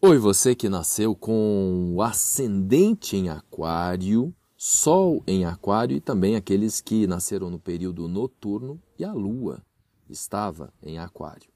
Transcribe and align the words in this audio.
Oi, 0.00 0.16
você 0.16 0.54
que 0.54 0.68
nasceu 0.68 1.14
com 1.14 1.92
o 1.94 2.02
ascendente 2.02 3.16
em 3.16 3.28
Aquário, 3.28 4.34
Sol 4.56 5.22
em 5.26 5.44
Aquário 5.44 5.96
e 5.96 6.00
também 6.00 6.34
aqueles 6.34 6.80
que 6.80 7.06
nasceram 7.06 7.50
no 7.50 7.58
período 7.58 8.08
noturno 8.08 8.80
e 8.98 9.04
a 9.04 9.12
Lua 9.12 9.62
estava 10.08 10.72
em 10.82 10.98
Aquário. 10.98 11.50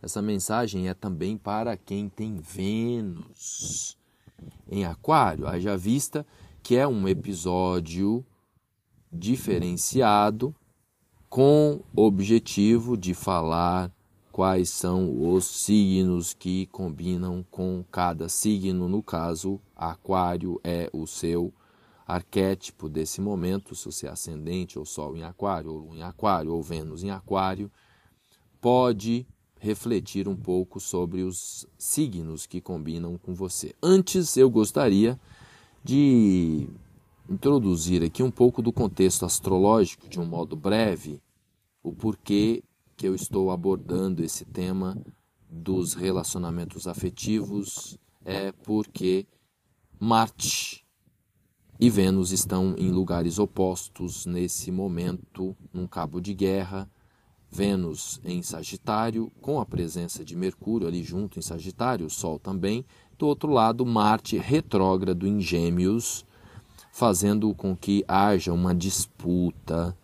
Essa 0.00 0.22
mensagem 0.22 0.88
é 0.88 0.94
também 0.94 1.36
para 1.36 1.76
quem 1.76 2.08
tem 2.08 2.38
Vênus 2.38 3.98
em 4.66 4.84
Aquário, 4.84 5.46
haja 5.46 5.76
vista 5.76 6.26
que 6.62 6.76
é 6.76 6.88
um 6.88 7.06
episódio 7.06 8.24
diferenciado 9.12 10.54
com 11.28 11.80
objetivo 11.94 12.96
de 12.96 13.14
falar 13.14 13.92
quais 14.32 14.70
são 14.70 15.34
os 15.34 15.44
signos 15.44 16.32
que 16.32 16.66
combinam 16.66 17.44
com 17.50 17.84
cada 17.90 18.28
signo. 18.28 18.88
No 18.88 19.02
caso, 19.02 19.60
Aquário 19.76 20.60
é 20.62 20.88
o 20.92 21.06
seu 21.06 21.52
arquétipo 22.06 22.88
desse 22.88 23.20
momento, 23.20 23.74
se 23.74 23.84
você 23.84 24.06
é 24.06 24.10
ascendente 24.10 24.78
ou 24.78 24.84
Sol 24.86 25.16
em 25.16 25.24
Aquário, 25.24 25.70
ou 25.70 25.78
Lua 25.78 25.96
em 25.96 26.02
Aquário, 26.02 26.54
ou 26.54 26.62
Vênus 26.62 27.02
em 27.02 27.10
Aquário, 27.10 27.70
pode 28.60 29.26
refletir 29.60 30.26
um 30.28 30.36
pouco 30.36 30.80
sobre 30.80 31.22
os 31.22 31.66
signos 31.76 32.46
que 32.46 32.60
combinam 32.60 33.18
com 33.18 33.34
você. 33.34 33.74
Antes, 33.82 34.36
eu 34.36 34.48
gostaria 34.48 35.20
de 35.84 36.68
introduzir 37.28 38.02
aqui 38.02 38.22
um 38.22 38.30
pouco 38.30 38.62
do 38.62 38.72
contexto 38.72 39.24
astrológico 39.24 40.08
de 40.08 40.18
um 40.18 40.24
modo 40.24 40.56
breve, 40.56 41.20
o 41.82 41.92
porquê 41.92 42.62
que 42.96 43.06
eu 43.06 43.14
estou 43.14 43.50
abordando 43.50 44.24
esse 44.24 44.44
tema 44.44 44.96
dos 45.48 45.94
relacionamentos 45.94 46.86
afetivos 46.86 47.98
é 48.24 48.52
porque 48.52 49.26
Marte 49.98 50.84
e 51.80 51.88
Vênus 51.88 52.32
estão 52.32 52.74
em 52.76 52.90
lugares 52.90 53.38
opostos 53.38 54.26
nesse 54.26 54.70
momento, 54.70 55.56
num 55.72 55.86
cabo 55.86 56.20
de 56.20 56.34
guerra. 56.34 56.90
Vênus 57.50 58.20
em 58.24 58.42
Sagitário, 58.42 59.32
com 59.40 59.60
a 59.60 59.64
presença 59.64 60.24
de 60.24 60.36
Mercúrio 60.36 60.86
ali 60.86 61.02
junto 61.02 61.38
em 61.38 61.42
Sagitário, 61.42 62.06
o 62.06 62.10
Sol 62.10 62.38
também. 62.38 62.84
Do 63.16 63.26
outro 63.26 63.50
lado, 63.50 63.86
Marte 63.86 64.36
retrógrado 64.36 65.26
em 65.26 65.40
Gêmeos, 65.40 66.26
fazendo 66.92 67.54
com 67.54 67.76
que 67.76 68.04
haja 68.06 68.52
uma 68.52 68.74
disputa 68.74 69.96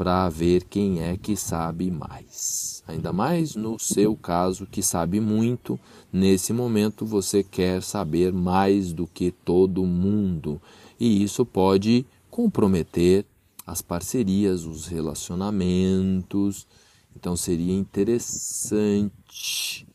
para 0.00 0.30
ver 0.30 0.64
quem 0.64 1.02
é 1.02 1.14
que 1.14 1.36
sabe 1.36 1.90
mais. 1.90 2.82
Ainda 2.88 3.12
mais 3.12 3.54
no 3.54 3.78
seu 3.78 4.16
caso, 4.16 4.64
que 4.64 4.82
sabe 4.82 5.20
muito, 5.20 5.78
nesse 6.10 6.54
momento 6.54 7.04
você 7.04 7.44
quer 7.44 7.82
saber 7.82 8.32
mais 8.32 8.94
do 8.94 9.06
que 9.06 9.30
todo 9.30 9.84
mundo, 9.84 10.58
e 10.98 11.22
isso 11.22 11.44
pode 11.44 12.06
comprometer 12.30 13.26
as 13.66 13.82
parcerias, 13.82 14.64
os 14.64 14.86
relacionamentos. 14.86 16.66
Então 17.14 17.36
seria 17.36 17.74
interessante, 17.74 19.86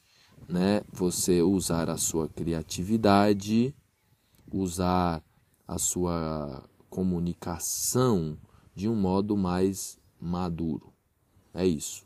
né, 0.48 0.84
você 0.94 1.42
usar 1.42 1.90
a 1.90 1.98
sua 1.98 2.30
criatividade, 2.30 3.74
usar 4.54 5.24
a 5.68 5.80
sua 5.80 6.64
comunicação 6.92 8.38
de 8.76 8.90
um 8.90 8.96
modo 8.96 9.38
mais 9.38 9.98
maduro. 10.20 10.92
É 11.54 11.66
isso. 11.66 12.04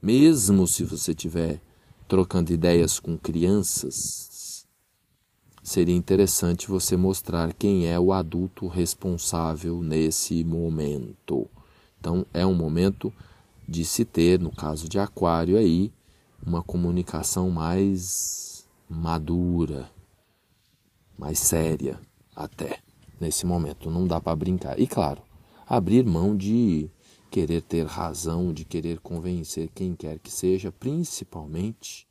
Mesmo 0.00 0.66
se 0.66 0.84
você 0.84 1.12
estiver 1.12 1.60
trocando 2.06 2.52
ideias 2.52 3.00
com 3.00 3.16
crianças, 3.16 4.66
seria 5.62 5.94
interessante 5.94 6.68
você 6.68 6.96
mostrar 6.96 7.52
quem 7.52 7.86
é 7.86 7.98
o 7.98 8.12
adulto 8.12 8.68
responsável 8.68 9.82
nesse 9.82 10.44
momento. 10.44 11.48
Então, 11.98 12.24
é 12.32 12.46
um 12.46 12.54
momento 12.54 13.12
de 13.68 13.84
se 13.84 14.04
ter, 14.04 14.38
no 14.38 14.50
caso 14.50 14.88
de 14.88 14.98
Aquário 14.98 15.56
aí, 15.56 15.92
uma 16.46 16.62
comunicação 16.62 17.50
mais 17.50 18.66
madura, 18.88 19.90
mais 21.18 21.38
séria 21.38 22.00
até 22.34 22.78
nesse 23.20 23.44
momento. 23.44 23.90
Não 23.90 24.06
dá 24.06 24.20
para 24.20 24.36
brincar. 24.36 24.78
E 24.78 24.86
claro, 24.86 25.20
abrir 25.68 26.04
mão 26.04 26.34
de 26.34 26.90
querer 27.30 27.60
ter 27.60 27.84
razão, 27.84 28.54
de 28.54 28.64
querer 28.64 29.00
convencer 29.00 29.68
quem 29.74 29.94
quer 29.94 30.18
que 30.18 30.30
seja, 30.30 30.72
principalmente 30.72 32.08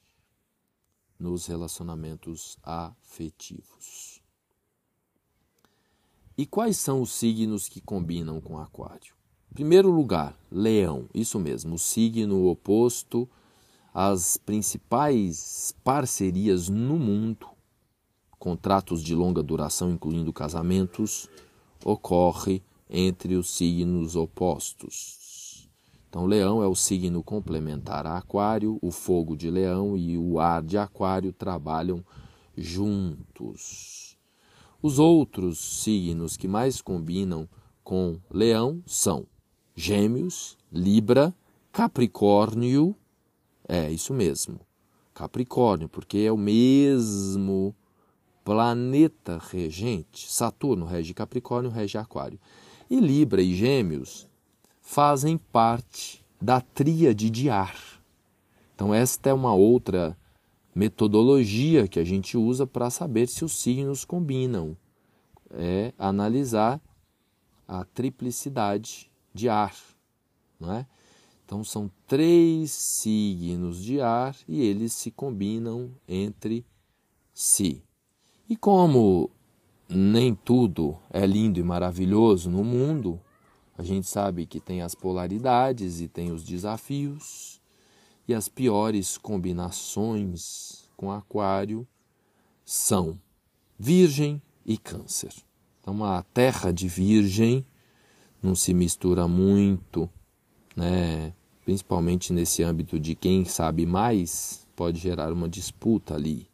nos 1.20 1.48
relacionamentos 1.48 2.58
afetivos. 2.62 4.22
E 6.38 6.46
quais 6.46 6.78
são 6.78 7.02
os 7.02 7.12
signos 7.12 7.68
que 7.68 7.82
combinam 7.82 8.40
com 8.40 8.60
Aquário? 8.60 9.16
Primeiro 9.52 9.90
lugar, 9.90 10.38
Leão, 10.52 11.10
isso 11.12 11.40
mesmo, 11.40 11.76
o 11.76 11.80
signo 11.80 12.46
oposto 12.46 13.28
às 13.92 14.38
principais 14.38 15.74
parcerias 15.84 16.70
no 16.70 17.00
mundo, 17.00 17.48
contratos 18.38 19.02
de 19.02 19.16
longa 19.16 19.42
duração, 19.42 19.90
incluindo 19.90 20.32
casamentos, 20.32 21.28
ocorre 21.84 22.62
entre 22.90 23.36
os 23.36 23.50
signos 23.50 24.16
opostos. 24.16 25.70
Então, 26.10 26.26
Leão 26.26 26.64
é 26.64 26.68
o 26.68 26.76
signo 26.76 27.22
complementar 27.22 28.08
a 28.08 28.18
Aquário, 28.18 28.80
o 28.82 28.92
fogo 28.92 29.36
de 29.36 29.52
Leão 29.52 29.98
e 29.98 30.18
o 30.18 30.40
ar 30.40 30.64
de 30.64 30.78
Aquário 30.78 31.34
trabalham 31.34 32.04
juntos. 32.56 34.18
Os 34.82 35.00
outros 35.00 35.60
signos 35.60 36.38
que 36.38 36.48
mais 36.48 36.82
combinam 36.82 37.48
com 37.84 38.20
Leão 38.32 38.82
são 38.86 39.26
Gêmeos, 39.76 40.58
Libra, 40.72 41.36
Capricórnio, 41.72 42.96
é 43.68 43.92
isso 43.92 44.14
mesmo, 44.14 44.60
Capricórnio, 45.14 45.90
porque 45.90 46.20
é 46.20 46.32
o 46.32 46.38
mesmo 46.38 47.76
planeta 48.48 49.42
regente. 49.52 50.32
Saturno 50.32 50.86
rege 50.86 51.14
Capricórnio, 51.14 51.70
rege 51.70 51.98
Aquário. 51.98 52.40
E 52.90 52.98
Libra 52.98 53.42
e 53.42 53.54
Gêmeos 53.54 54.26
fazem 54.80 55.38
parte 55.38 56.26
da 56.42 56.62
tríade 56.62 57.30
de 57.30 57.50
ar. 57.50 57.78
Então, 58.74 58.94
esta 58.94 59.30
é 59.30 59.34
uma 59.34 59.54
outra 59.54 60.18
metodologia 60.74 61.90
que 61.90 62.00
a 62.00 62.06
gente 62.06 62.38
usa 62.38 62.66
para 62.66 62.90
saber 62.90 63.28
se 63.28 63.44
os 63.44 63.52
signos 63.52 64.06
combinam. 64.06 64.78
É 65.52 65.92
analisar 66.00 66.80
a 67.68 67.84
triplicidade 67.84 69.12
de 69.34 69.50
ar. 69.50 69.76
Não 70.58 70.72
é? 70.72 70.88
Então, 71.46 71.66
são 71.66 71.92
três 72.08 72.72
signos 72.72 73.84
de 73.84 74.00
ar 74.00 74.38
e 74.48 74.62
eles 74.62 74.94
se 74.94 75.12
combinam 75.12 75.92
entre 76.08 76.66
si. 77.34 77.84
E 78.50 78.56
como 78.56 79.30
nem 79.90 80.34
tudo 80.34 80.98
é 81.10 81.26
lindo 81.26 81.60
e 81.60 81.64
maravilhoso 81.64 82.50
no 82.50 82.64
mundo. 82.64 83.20
A 83.78 83.84
gente 83.84 84.08
sabe 84.08 84.46
que 84.46 84.62
tem 84.62 84.82
as 84.82 84.96
polaridades 84.96 86.00
e 86.00 86.08
tem 86.08 86.32
os 86.32 86.46
desafios, 86.46 87.62
e 88.26 88.34
as 88.34 88.48
piores 88.48 89.18
combinações 89.18 90.90
com 90.96 91.12
Aquário 91.12 91.86
são 92.64 93.20
Virgem 93.78 94.42
e 94.66 94.78
Câncer. 94.78 95.34
Então, 95.82 96.04
a 96.06 96.24
terra 96.24 96.72
de 96.72 96.88
Virgem 96.88 97.66
não 98.42 98.56
se 98.56 98.74
mistura 98.74 99.28
muito, 99.28 100.10
né? 100.74 101.34
principalmente 101.66 102.32
nesse 102.32 102.64
âmbito 102.64 102.98
de 102.98 103.14
quem 103.14 103.44
sabe 103.44 103.86
mais, 103.86 104.66
pode 104.74 105.00
gerar 105.00 105.34
uma 105.34 105.50
disputa 105.50 106.16
ali 106.16 106.50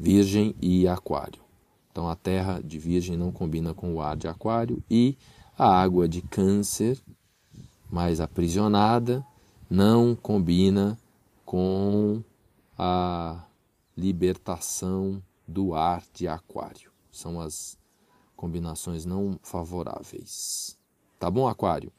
Virgem 0.00 0.54
e 0.62 0.88
Aquário. 0.88 1.42
Então 1.92 2.08
a 2.08 2.16
terra 2.16 2.58
de 2.64 2.78
Virgem 2.78 3.18
não 3.18 3.30
combina 3.30 3.74
com 3.74 3.92
o 3.94 4.00
ar 4.00 4.16
de 4.16 4.26
Aquário 4.26 4.82
e 4.90 5.14
a 5.58 5.68
água 5.78 6.08
de 6.08 6.22
Câncer, 6.22 6.98
mais 7.90 8.18
aprisionada, 8.18 9.22
não 9.68 10.16
combina 10.16 10.98
com 11.44 12.22
a 12.78 13.44
libertação 13.94 15.22
do 15.46 15.74
ar 15.74 16.02
de 16.14 16.26
Aquário. 16.26 16.90
São 17.12 17.38
as 17.38 17.76
combinações 18.34 19.04
não 19.04 19.38
favoráveis. 19.42 20.78
Tá 21.18 21.30
bom, 21.30 21.46
Aquário? 21.46 21.92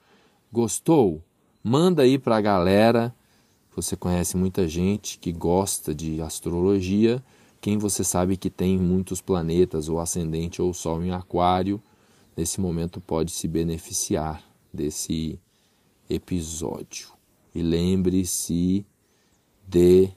Gostou? 0.51 1.21
Manda 1.63 2.01
aí 2.01 2.18
para 2.18 2.38
a 2.38 2.42
galera. 2.42 3.13
Você 3.75 3.95
conhece 3.95 4.36
muita 4.36 4.68
gente 4.68 5.19
que 5.19 5.31
gosta 5.31 5.94
de 5.94 6.19
astrologia 6.19 7.24
quem 7.62 7.78
você 7.78 8.04
sabe 8.04 8.36
que 8.36 8.50
tem 8.50 8.75
muitos 8.75 9.22
planetas, 9.22 9.88
ou 9.88 10.00
ascendente, 10.00 10.60
ou 10.62 10.74
sol 10.74 11.04
em 11.04 11.12
aquário, 11.12 11.80
nesse 12.36 12.60
momento 12.60 13.00
pode 13.00 13.31
se 13.31 13.48
beneficiar 13.48 14.44
desse 14.74 15.40
episódio. 16.10 17.10
E 17.54 17.62
lembre-se 17.62 18.84
de 19.68 20.10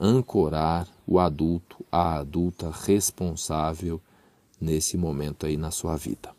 ancorar 0.00 0.88
o 1.04 1.18
adulto, 1.18 1.84
a 1.90 2.18
adulta 2.18 2.70
responsável 2.70 4.00
nesse 4.60 4.96
momento 4.96 5.46
aí 5.46 5.56
na 5.56 5.72
sua 5.72 5.96
vida. 5.96 6.37